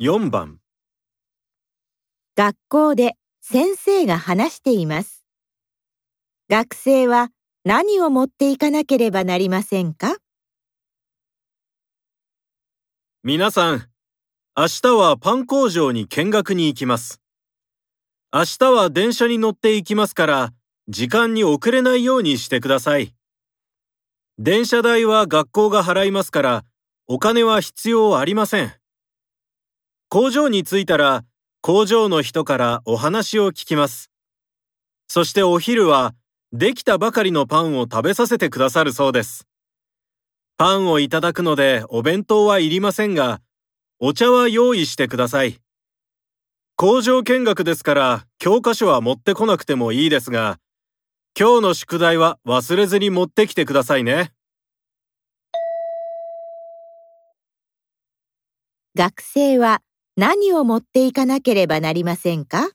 [0.00, 0.60] 4番
[2.36, 5.24] 学校で先生が話しています。
[6.48, 7.30] 学生は
[7.64, 10.18] 何を持っていかなければなりませんか？
[13.24, 13.88] 皆さん、
[14.56, 17.20] 明日はパン工場に見学に行きます。
[18.32, 20.52] 明日は電車に乗って行きますから、
[20.86, 23.16] 時間に遅れないようにしてください。
[24.38, 26.64] 電車代は学校が払いますから、
[27.08, 28.72] お金は必要ありません。
[30.10, 31.24] 工場に着いたら、
[31.60, 34.10] 工場の人からお話を聞きます。
[35.06, 36.14] そしてお昼は、
[36.50, 39.46] できたばかりのパンを食べさせてくださるそうです。
[40.56, 43.42] パンをいただくのでお弁当はいりませんが、
[43.98, 45.60] お茶は用意してください。
[46.74, 50.58] 工場見学ですから教科書は持ってこなくてもいいですが、
[51.38, 54.32] 今日の宿題は忘れずに持ってきてくださいね。
[58.96, 59.82] 学生は
[60.18, 62.68] 何を持っていかなければなりませんか？